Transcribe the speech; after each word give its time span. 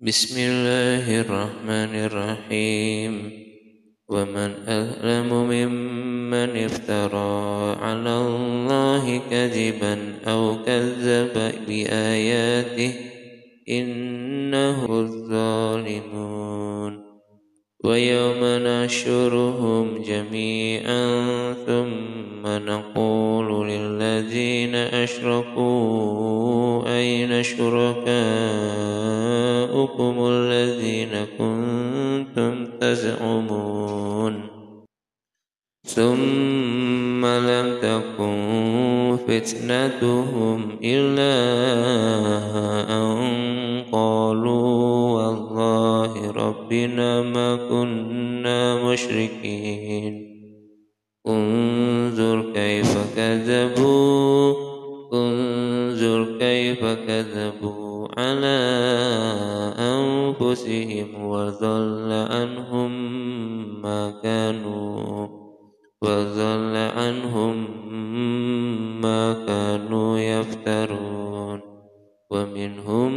بسم 0.00 0.40
الله 0.40 1.20
الرحمن 1.20 1.94
الرحيم 2.04 3.32
ومن 4.08 4.54
أظلم 4.68 5.32
ممن 5.32 6.56
افترى 6.56 7.76
على 7.80 8.16
الله 8.16 9.20
كذبا 9.30 10.14
أو 10.26 10.56
كذب 10.66 11.52
بآياته 11.68 12.94
إنه 13.68 14.84
الظالمون. 15.00 16.36
ويوم 17.84 18.44
نحشرهم 18.44 20.02
جميعا 20.02 21.06
ثم 21.66 22.46
نقول 22.46 23.68
للذين 23.68 24.74
أشركوا 24.74 26.16
أين 26.96 27.32
شركاؤكم 29.86 30.26
الذين 30.26 31.26
كنتم 31.38 32.78
تزعمون. 32.80 34.34
ثم 35.86 37.26
لم 37.26 37.78
تكن 37.82 39.18
فتنتهم 39.28 40.78
إلا 40.84 41.34
أن 42.90 43.16
قالوا 43.92 45.22
والله 45.22 46.30
ربنا 46.30 47.22
ما 47.22 47.56
كنا 47.56 48.84
مشركين. 48.84 50.14
انظر 51.28 52.52
كيف 52.54 53.16
كذبوا. 53.16 54.54
انظر 55.12 55.45
كيف 56.66 56.84
كذبوا 56.84 58.08
على 58.18 58.58
أنفسهم 59.78 61.24
وضل 61.24 62.12
عنهم 62.12 62.90
ما 63.82 64.14
كانوا 64.22 65.28
وضل 66.02 66.76
عنهم 66.76 67.56
ما 69.00 69.46
كانوا 69.46 70.18
يفترون. 70.18 71.60
ومنهم 72.30 73.12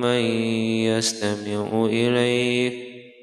من 0.00 0.20
يستمع 0.92 1.86
إليك 1.86 2.74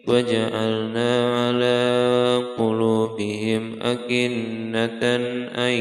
وجعلنا 0.07 1.11
على 1.37 2.43
قلوبهم 2.57 3.81
أكنة 3.81 5.05
أن 5.55 5.73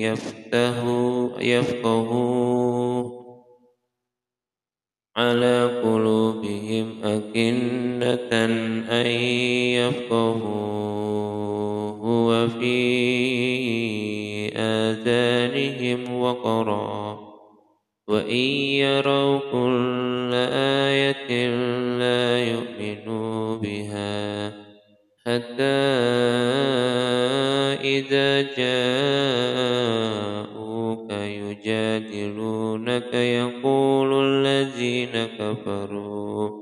يفقهوا 0.00 1.30
أكنة 7.32 8.28
أن 8.92 9.06
يفقهوا 9.72 10.92
وفي 12.02 12.82
آذانهم 14.56 16.20
وقرا 16.20 17.18
وإن 18.08 18.36
يروا 18.36 19.38
كل 19.52 20.30
آية 20.52 21.48
لا 21.98 22.44
يؤمنوا 22.44 23.56
بها 23.56 24.48
حتى 25.26 25.62
إذا 27.80 28.42
جاءوك 28.56 30.02
يجادلونك 31.12 33.14
يقول 33.14 34.24
الذين 34.24 35.26
كفروا 35.38 36.61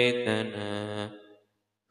ليتنا 0.00 1.10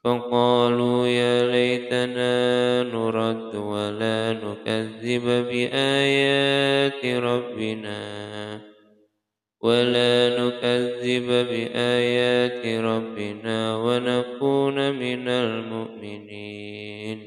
فقالوا 0.03 1.07
يا 1.07 1.51
ليتنا 1.51 2.83
نرد 2.83 3.55
ولا 3.55 4.33
نكذب 4.33 5.25
بآيات 5.25 7.05
ربنا. 7.05 7.99
ولا 9.61 10.39
نكذب 10.39 11.27
بآيات 11.27 12.65
ربنا 12.65 13.75
ونكون 13.75 14.91
من 14.91 15.27
المؤمنين. 15.27 17.19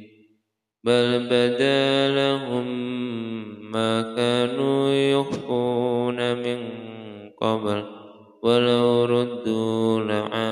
بل 0.84 1.26
بدا 1.30 2.08
لهم 2.08 2.66
ما 3.72 4.14
كانوا 4.16 4.90
يخفون 4.90 6.34
من 6.34 6.60
قبل. 7.40 7.84
ولو 8.42 9.04
ردوا 9.04 10.00
لعادوا 10.00 10.51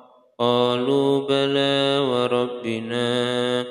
قالوا 0.41 1.27
بلى 1.29 1.97
وربنا 2.09 3.65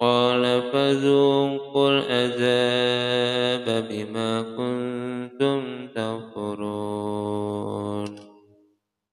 قال 0.00 0.62
فذوقوا 0.72 1.90
العذاب 1.90 3.66
بما 3.90 4.42
كنتم 4.42 4.63